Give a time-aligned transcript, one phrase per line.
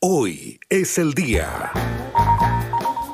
[0.00, 1.72] Hoy es el día.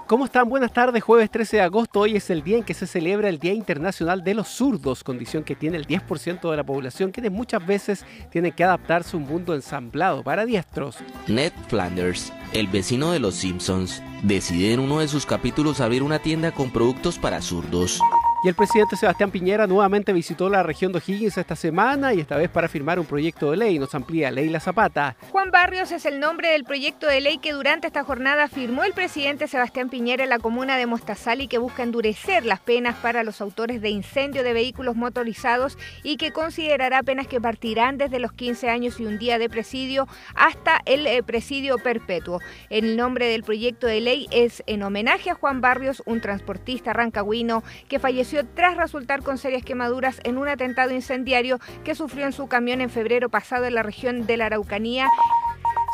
[0.07, 0.51] ¿Cómo están?
[0.51, 2.01] Buenas tardes, jueves 13 de agosto.
[2.01, 5.45] Hoy es el día en que se celebra el Día Internacional de los Zurdos, condición
[5.45, 9.27] que tiene el 10% de la población, quienes muchas veces tienen que adaptarse a un
[9.27, 10.99] mundo ensamblado para diestros.
[11.27, 16.19] Ned Flanders, el vecino de los Simpsons, decide en uno de sus capítulos abrir una
[16.19, 17.99] tienda con productos para zurdos.
[18.45, 22.37] Y el presidente Sebastián Piñera nuevamente visitó la región de O'Higgins esta semana y esta
[22.37, 23.79] vez para firmar un proyecto de ley.
[23.79, 25.17] Nos amplía Leila Zapata.
[25.33, 28.93] Juan Barrios es el nombre del proyecto de ley que durante esta jornada firmó el
[28.93, 33.25] presidente Sebastián Piñera en la comuna de Mostazal y que busca endurecer las penas para
[33.25, 38.35] los autores de incendio de vehículos motorizados y que considerará penas que partirán desde los
[38.35, 42.41] 15 años y un día de presidio hasta el eh, presidio perpetuo.
[42.69, 47.65] El nombre del proyecto de ley es en homenaje a Juan Barrios, un transportista rancagüino
[47.89, 52.49] que falleció tras resultar con serias quemaduras en un atentado incendiario que sufrió en su
[52.49, 55.07] camión en febrero pasado en la región de la Araucanía.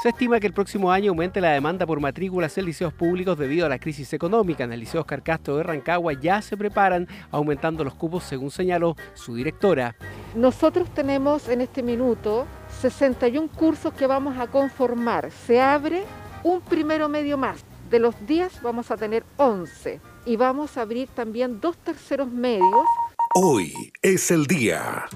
[0.02, 3.66] Se estima que el próximo año aumente la demanda por matrículas en liceos públicos debido
[3.66, 4.65] a la crisis económica.
[4.65, 8.96] En el Liceo Oscar Castro de Rancagua ya se preparan aumentando los cupos, según señaló
[9.12, 9.95] su directora.
[10.34, 12.46] Nosotros tenemos en este minuto
[12.80, 15.30] 61 cursos que vamos a conformar.
[15.30, 16.04] Se abre
[16.45, 17.62] un primero medio más.
[17.91, 22.87] De los 10 vamos a tener 11 y vamos a abrir también dos terceros medios.
[23.35, 25.09] Hoy es el día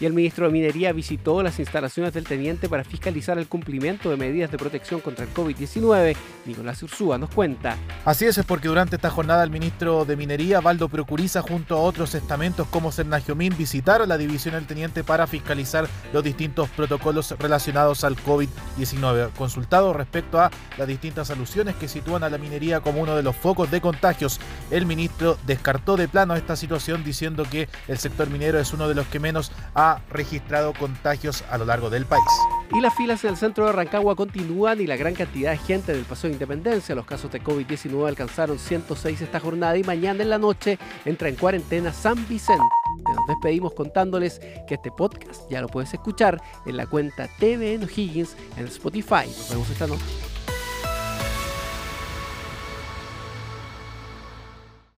[0.00, 4.16] y el ministro de Minería visitó las instalaciones del teniente para fiscalizar el cumplimiento de
[4.16, 6.16] medidas de protección contra el COVID-19.
[6.46, 7.76] Nicolás Ursúa nos cuenta.
[8.04, 11.80] Así es, es porque durante esta jornada el ministro de Minería, Valdo Procuriza, junto a
[11.80, 18.04] otros estamentos como Cernagiomín, visitaron la división del teniente para fiscalizar los distintos protocolos relacionados
[18.04, 19.30] al COVID-19.
[19.32, 23.36] Consultado respecto a las distintas alusiones que sitúan a la minería como uno de los
[23.36, 28.58] focos de contagios, el ministro descartó de plano esta situación diciendo que el sector minero
[28.58, 32.24] es uno de los que menos ha registrado contagios a lo largo del país.
[32.72, 35.92] Y las filas en el centro de Rancagua continúan y la gran cantidad de gente
[35.92, 36.94] del Paso de Independencia.
[36.94, 41.36] Los casos de COVID-19 alcanzaron 106 esta jornada y mañana en la noche entra en
[41.36, 42.64] cuarentena San Vicente.
[43.06, 48.36] Nos despedimos contándoles que este podcast ya lo puedes escuchar en la cuenta TVN O'Higgins
[48.56, 49.26] en Spotify.
[49.26, 50.33] Nos vemos esta noche.